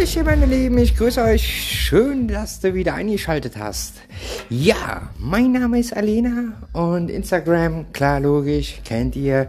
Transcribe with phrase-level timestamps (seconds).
[0.00, 1.44] Hallöchen, meine Lieben, ich grüße euch.
[1.44, 3.96] Schön, dass du wieder eingeschaltet hast.
[4.48, 9.46] Ja, mein Name ist Alena und Instagram, klar, logisch, kennt ihr.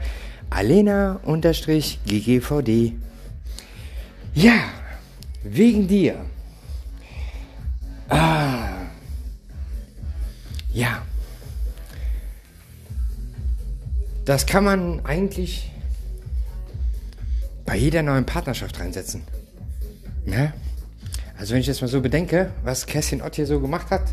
[0.49, 2.93] Alena-GGVD.
[4.33, 4.63] Ja,
[5.43, 6.17] wegen dir.
[8.09, 8.71] Ah.
[10.73, 11.01] Ja.
[14.25, 15.71] Das kann man eigentlich
[17.65, 19.23] bei jeder neuen Partnerschaft reinsetzen.
[20.25, 20.53] Ja?
[21.37, 24.03] Also wenn ich jetzt mal so bedenke, was Kerstin Ott hier so gemacht hat,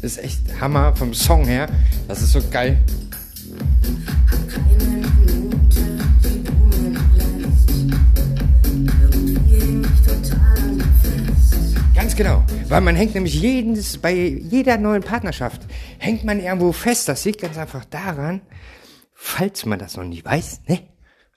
[0.00, 1.68] ist echt Hammer vom Song her.
[2.08, 2.78] Das ist so geil.
[11.94, 15.62] Ganz genau, weil man hängt nämlich jedes, bei jeder neuen Partnerschaft
[15.98, 17.08] hängt man irgendwo fest.
[17.08, 18.40] Das liegt ganz einfach daran,
[19.12, 20.80] falls man das noch nicht weiß, ne?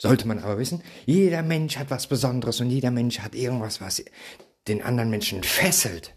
[0.04, 4.04] Sollte man aber wissen, jeder Mensch hat was Besonderes und jeder Mensch hat irgendwas, was
[4.68, 6.14] den anderen Menschen fesselt.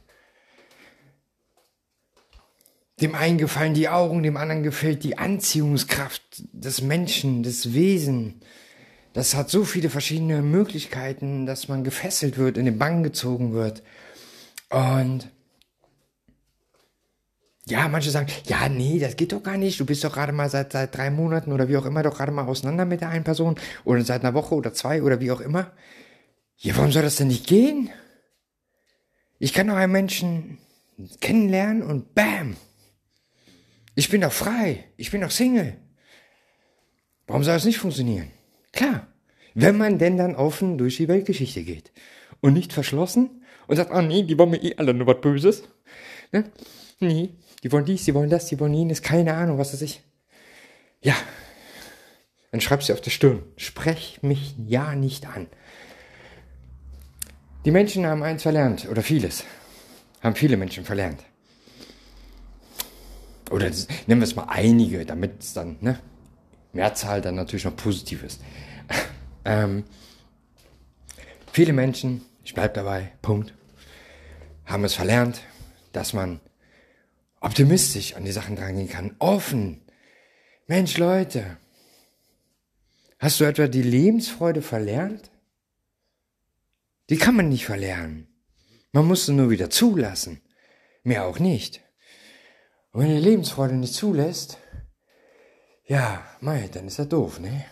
[3.00, 6.20] Dem einen gefallen die Augen, dem anderen gefällt die Anziehungskraft
[6.52, 8.40] des Menschen, des Wesen.
[9.12, 13.84] Das hat so viele verschiedene Möglichkeiten, dass man gefesselt wird, in den Bann gezogen wird.
[14.68, 15.30] Und
[17.68, 19.80] ja, manche sagen, ja, nee, das geht doch gar nicht.
[19.80, 22.30] Du bist doch gerade mal seit, seit drei Monaten oder wie auch immer doch gerade
[22.30, 25.40] mal auseinander mit der einen Person oder seit einer Woche oder zwei oder wie auch
[25.40, 25.72] immer.
[26.58, 27.90] Ja, warum soll das denn nicht gehen?
[29.38, 30.58] Ich kann doch einen Menschen
[31.20, 32.56] kennenlernen und bam.
[33.96, 34.84] Ich bin doch frei.
[34.96, 35.76] Ich bin doch Single.
[37.26, 38.30] Warum soll das nicht funktionieren?
[38.72, 39.08] Klar.
[39.54, 41.90] Wenn man denn dann offen durch die Weltgeschichte geht
[42.40, 45.64] und nicht verschlossen und sagt, ah nee, die wollen mir eh alle nur was Böses.
[46.30, 46.44] Ne?
[46.98, 50.02] Nee, die wollen dies, die wollen das, die wollen jenes, keine Ahnung, was weiß ich.
[51.02, 51.14] Ja,
[52.50, 55.46] dann schreibst du auf der Stirn, sprech mich ja nicht an.
[57.64, 59.44] Die Menschen haben eins verlernt, oder vieles,
[60.22, 61.22] haben viele Menschen verlernt.
[63.50, 63.70] Oder
[64.06, 65.98] nennen wir es mal einige, damit es dann, ne,
[66.72, 68.40] Mehrzahl dann natürlich noch positiv ist.
[69.44, 69.84] ähm,
[71.52, 73.52] viele Menschen, ich bleib dabei, Punkt,
[74.64, 75.42] haben es verlernt,
[75.92, 76.40] dass man
[77.46, 79.14] optimistisch an die Sachen drangehen kann.
[79.20, 79.82] Offen.
[80.66, 81.58] Mensch, Leute.
[83.20, 85.30] Hast du etwa die Lebensfreude verlernt?
[87.08, 88.26] Die kann man nicht verlernen.
[88.90, 90.40] Man muss sie nur wieder zulassen.
[91.04, 91.82] Mehr auch nicht.
[92.90, 94.58] Und wenn die Lebensfreude nicht zulässt,
[95.84, 97.64] ja, mei, dann ist er doof, ne?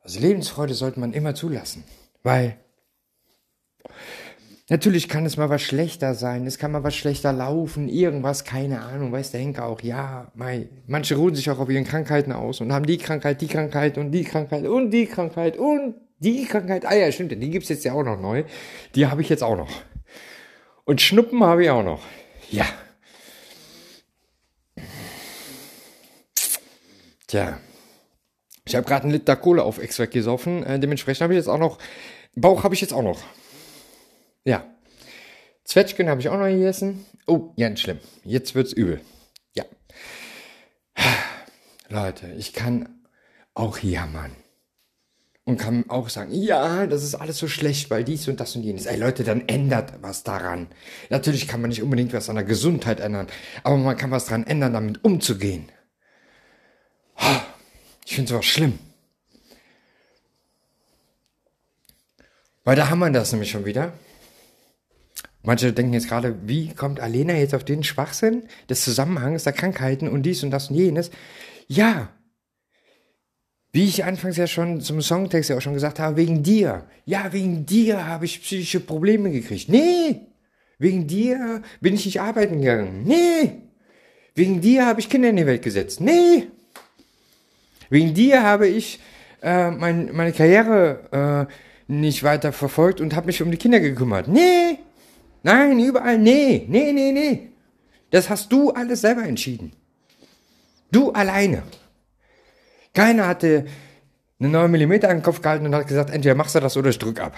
[0.00, 1.84] Also Lebensfreude sollte man immer zulassen,
[2.24, 2.58] weil
[4.70, 8.80] Natürlich kann es mal was schlechter sein, es kann mal was schlechter laufen, irgendwas, keine
[8.80, 12.62] Ahnung, weiß der Henker auch, ja, mei, manche ruhen sich auch auf ihren Krankheiten aus
[12.62, 16.86] und haben die Krankheit, die Krankheit und die Krankheit und die Krankheit und die Krankheit,
[16.86, 18.44] ah ja, stimmt, die gibt's jetzt ja auch noch neu,
[18.94, 19.70] die habe ich jetzt auch noch.
[20.86, 22.00] Und Schnuppen habe ich auch noch,
[22.50, 22.64] ja.
[27.26, 27.58] Tja,
[28.64, 31.58] ich habe gerade einen Liter Kohle auf Ex gesoffen, äh, dementsprechend habe ich jetzt auch
[31.58, 31.78] noch,
[32.34, 33.20] Bauch habe ich jetzt auch noch.
[34.44, 34.64] Ja.
[35.64, 37.06] Zwetschgen habe ich auch noch gegessen.
[37.26, 37.98] Oh, ganz schlimm.
[38.24, 39.00] Jetzt wird's übel.
[39.54, 39.64] Ja.
[41.88, 42.88] Leute, ich kann
[43.54, 44.32] auch jammern.
[45.46, 48.62] Und kann auch sagen, ja, das ist alles so schlecht, weil dies und das und
[48.62, 48.86] jenes.
[48.86, 50.68] Ey Leute, dann ändert was daran.
[51.10, 53.26] Natürlich kann man nicht unbedingt was an der Gesundheit ändern,
[53.62, 55.68] aber man kann was daran ändern, damit umzugehen.
[58.06, 58.78] Ich finde sowas schlimm.
[62.64, 63.92] Weil da haben wir das nämlich schon wieder.
[65.44, 70.08] Manche denken jetzt gerade, wie kommt Alena jetzt auf den Schwachsinn des Zusammenhangs der Krankheiten
[70.08, 71.10] und dies und das und jenes?
[71.68, 72.08] Ja.
[73.70, 76.86] Wie ich anfangs ja schon zum Songtext ja auch schon gesagt habe, wegen dir.
[77.04, 79.68] Ja, wegen dir habe ich psychische Probleme gekriegt.
[79.68, 80.28] Nee.
[80.78, 83.02] Wegen dir bin ich nicht arbeiten gegangen.
[83.04, 83.62] Nee.
[84.34, 86.00] Wegen dir habe ich Kinder in die Welt gesetzt.
[86.00, 86.46] Nee.
[87.90, 88.98] Wegen dir habe ich
[89.42, 94.26] äh, mein, meine Karriere äh, nicht weiter verfolgt und habe mich um die Kinder gekümmert.
[94.26, 94.78] Nee.
[95.44, 97.50] Nein, überall, nee, nee, nee, nee.
[98.10, 99.72] Das hast du alles selber entschieden.
[100.90, 101.62] Du alleine.
[102.94, 103.66] Keiner hatte
[104.40, 106.88] eine 9 mm an den Kopf gehalten und hat gesagt, entweder machst du das oder
[106.88, 107.36] ich drück ab.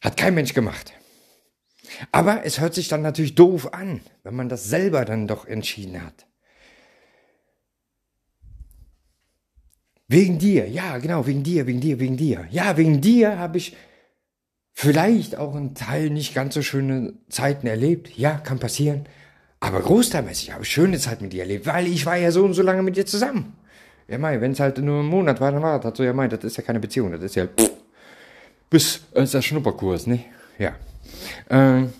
[0.00, 0.94] Hat kein Mensch gemacht.
[2.12, 6.02] Aber es hört sich dann natürlich doof an, wenn man das selber dann doch entschieden
[6.02, 6.26] hat.
[10.08, 12.46] Wegen dir, ja, genau, wegen dir, wegen dir, wegen dir.
[12.50, 13.76] Ja, wegen dir habe ich
[14.74, 18.18] vielleicht auch ein Teil nicht ganz so schöne Zeiten erlebt.
[18.18, 19.06] Ja, kann passieren.
[19.60, 22.52] Aber großteilmäßig habe ich schöne Zeit mit dir erlebt, weil ich war ja so und
[22.52, 23.54] so lange mit dir zusammen.
[24.08, 26.12] Ja, mei, wenn es halt nur ein Monat war, dann war das halt so, ja,
[26.12, 27.70] mei, das ist ja keine Beziehung, das ist ja, pff,
[28.68, 30.24] Bis, äh, ist das Schnupperkurs, ne?
[30.58, 30.74] Ja.
[31.48, 31.90] Ähm,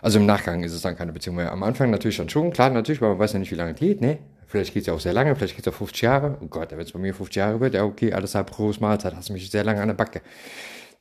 [0.00, 1.50] also im Nachgang ist es dann keine Beziehung mehr.
[1.50, 3.80] Am Anfang natürlich dann schon, klar, natürlich, weil man weiß ja nicht, wie lange es
[3.80, 4.18] geht, ne?
[4.54, 6.38] Vielleicht geht es ja auch sehr lange, vielleicht geht es auch 50 Jahre.
[6.40, 9.16] Oh Gott, wenn es bei mir 50 Jahre wird, ja okay, alles halb groß Mahlzeit,
[9.16, 10.22] hast du mich sehr lange an der Backe.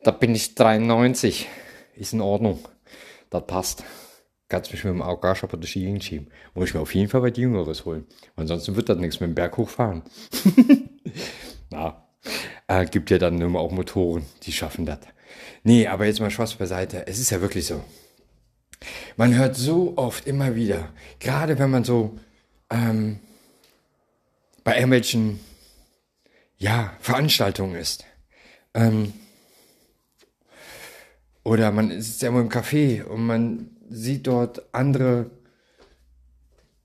[0.02, 1.48] Da bin ich 93.
[1.96, 2.68] Ist in Ordnung.
[3.30, 3.84] Das passt.
[4.50, 6.32] Kannst mich mit dem Augarshopper durch die Gegend schieben.
[6.56, 8.08] Muss ich mir auf jeden Fall was Jüngeres holen.
[8.36, 10.02] Ansonsten wird das nichts mit dem Berg hochfahren.
[11.70, 12.08] Na,
[12.68, 14.98] äh, gibt ja dann immer auch Motoren, die schaffen das.
[15.62, 17.06] Nee, aber jetzt mal Spaß beiseite.
[17.06, 17.84] Es ist ja wirklich so.
[19.16, 20.90] Man hört so oft immer wieder,
[21.20, 22.18] gerade wenn man so
[22.72, 23.20] ähm,
[24.64, 25.40] bei irgendwelchen
[26.58, 28.06] ja, Veranstaltungen ist.
[28.74, 29.14] Ähm,
[31.44, 35.30] oder man ja immer im Café und man sieht dort andere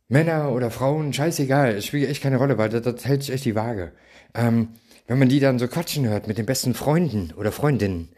[0.09, 3.45] Männer oder Frauen, scheißegal, es spielt echt keine Rolle, weil das, das hält sich echt
[3.45, 3.93] die Waage.
[4.35, 4.71] Ähm,
[5.07, 8.09] wenn man die dann so quatschen hört mit den besten Freunden oder Freundinnen,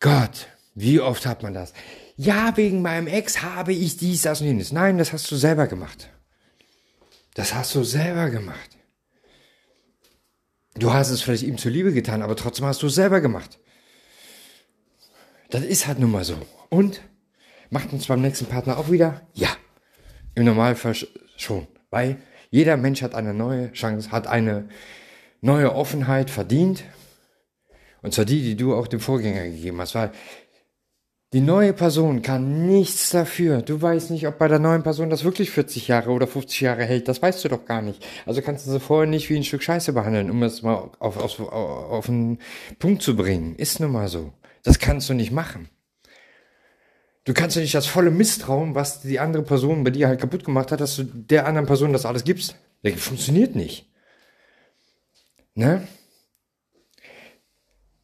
[0.00, 1.72] Gott, wie oft hat man das?
[2.16, 4.72] Ja, wegen meinem Ex habe ich dies, das und jenes.
[4.72, 6.10] Nein, das hast du selber gemacht.
[7.34, 8.78] Das hast du selber gemacht.
[10.74, 13.58] Du hast es vielleicht ihm zuliebe getan, aber trotzdem hast du es selber gemacht.
[15.50, 16.36] Das ist halt nun mal so.
[16.70, 17.02] Und
[17.70, 19.22] macht uns beim nächsten Partner auch wieder?
[19.34, 19.48] Ja.
[20.34, 20.96] Im Normalfall
[21.36, 21.66] schon.
[21.90, 22.16] Weil
[22.50, 24.68] jeder Mensch hat eine neue Chance, hat eine
[25.42, 26.84] neue Offenheit verdient.
[28.00, 29.94] Und zwar die, die du auch dem Vorgänger gegeben hast.
[29.94, 30.12] Weil
[31.32, 33.62] die neue Person kann nichts dafür.
[33.62, 36.84] Du weißt nicht, ob bei der neuen Person das wirklich 40 Jahre oder 50 Jahre
[36.84, 37.08] hält.
[37.08, 38.06] Das weißt du doch gar nicht.
[38.26, 41.16] Also kannst du sie vorher nicht wie ein Stück Scheiße behandeln, um es mal auf,
[41.16, 42.38] auf, auf, einen
[42.78, 43.56] Punkt zu bringen.
[43.56, 44.34] Ist nun mal so.
[44.62, 45.70] Das kannst du nicht machen.
[47.24, 50.44] Du kannst ja nicht das volle Misstrauen, was die andere Person bei dir halt kaputt
[50.44, 52.56] gemacht hat, dass du der anderen Person das alles gibst.
[52.82, 53.90] Das funktioniert nicht.
[55.54, 55.86] Ne?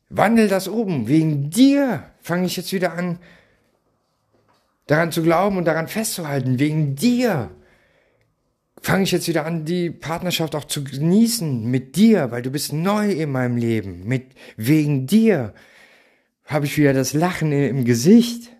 [0.08, 1.08] Wandel das oben.
[1.08, 3.18] Wegen dir fange ich jetzt wieder an,
[4.86, 6.58] daran zu glauben und daran festzuhalten.
[6.58, 7.50] Wegen dir
[8.82, 12.74] fange ich jetzt wieder an, die Partnerschaft auch zu genießen mit dir, weil du bist
[12.74, 14.06] neu in meinem Leben.
[14.06, 14.26] Mit
[14.58, 15.54] wegen dir
[16.44, 18.50] habe ich wieder das Lachen im Gesicht.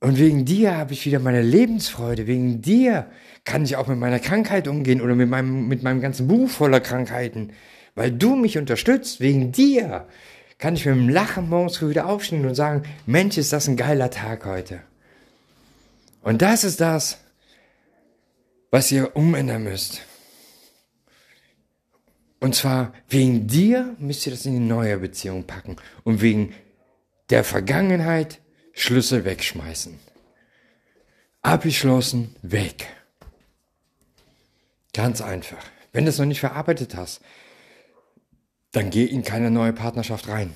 [0.00, 2.26] Und wegen dir habe ich wieder meine Lebensfreude.
[2.26, 3.10] Wegen dir
[3.44, 6.80] kann ich auch mit meiner Krankheit umgehen oder mit meinem, mit meinem ganzen Buch voller
[6.80, 7.52] Krankheiten
[7.94, 10.06] weil du mich unterstützt, wegen dir,
[10.58, 13.76] kann ich mit dem Lachen morgens früh wieder aufstehen und sagen, Mensch, ist das ein
[13.76, 14.80] geiler Tag heute.
[16.22, 17.18] Und das ist das,
[18.70, 20.02] was ihr umändern müsst.
[22.40, 26.54] Und zwar wegen dir müsst ihr das in die neue Beziehung packen und wegen
[27.30, 28.40] der Vergangenheit
[28.72, 29.98] Schlüssel wegschmeißen.
[31.42, 32.86] Abgeschlossen, weg.
[34.92, 35.64] Ganz einfach.
[35.92, 37.20] Wenn du es noch nicht verarbeitet hast,
[38.74, 40.54] dann geh in keine neue Partnerschaft rein.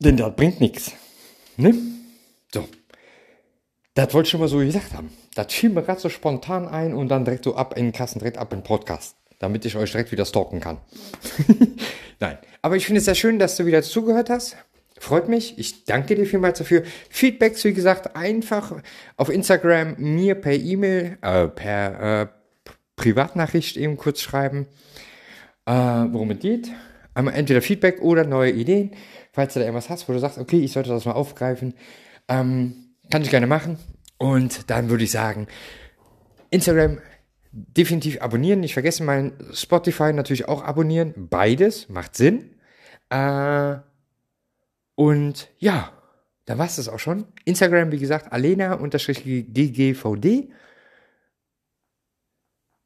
[0.00, 0.92] Denn das bringt nichts.
[1.56, 1.74] Ne?
[2.52, 2.68] So.
[3.94, 5.10] Das wollte ich schon mal so gesagt haben.
[5.34, 8.18] Das fiel mir gerade so spontan ein und dann direkt so ab in den Kassen,
[8.18, 9.16] direkt ab in den Podcast.
[9.38, 10.78] Damit ich euch direkt wieder stalken kann.
[12.20, 12.38] Nein.
[12.60, 14.56] Aber ich finde es sehr schön, dass du wieder zugehört hast.
[14.98, 15.58] Freut mich.
[15.58, 16.82] Ich danke dir vielmals dafür.
[17.08, 18.82] Feedbacks, wie gesagt, einfach
[19.16, 22.26] auf Instagram mir per E-Mail, äh, per äh,
[22.96, 24.66] Privatnachricht eben kurz schreiben
[25.70, 26.70] äh, worum es geht.
[27.14, 28.90] Einmal entweder Feedback oder neue Ideen.
[29.32, 31.74] Falls du da irgendwas hast, wo du sagst, okay, ich sollte das mal aufgreifen,
[32.28, 33.78] ähm, kann ich gerne machen.
[34.18, 35.46] Und dann würde ich sagen,
[36.50, 36.98] Instagram
[37.52, 38.58] definitiv abonnieren.
[38.60, 41.14] Nicht vergessen, mein Spotify natürlich auch abonnieren.
[41.16, 42.56] Beides macht Sinn.
[43.08, 43.76] Äh,
[44.96, 45.92] und ja,
[46.46, 47.26] da war es das auch schon.
[47.44, 48.92] Instagram, wie gesagt, alena-ggvd.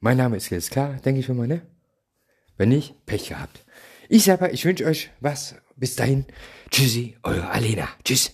[0.00, 1.62] Mein Name ist jetzt klar, denke ich mal, ne?
[2.56, 3.64] Wenn nicht, Pech gehabt.
[4.08, 5.56] Ich selber, ich wünsche euch was.
[5.76, 6.24] Bis dahin.
[6.70, 7.88] Tschüssi, eure Alena.
[8.04, 8.32] Tschüss.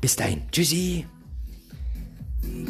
[0.00, 0.42] Bis dahin.
[0.50, 1.06] Tschüssi.
[2.42, 2.66] Ich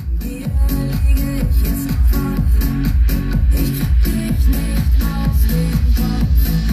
[4.03, 6.64] krieg dich nicht aus dem Kopf.